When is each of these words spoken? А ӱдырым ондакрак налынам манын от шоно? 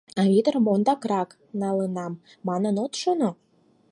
А 0.21 0.23
ӱдырым 0.37 0.65
ондакрак 0.73 1.29
налынам 1.61 2.13
манын 2.47 2.75
от 2.83 2.93
шоно? 3.01 3.29